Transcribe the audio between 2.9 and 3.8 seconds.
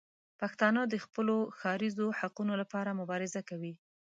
مبارزه کوي.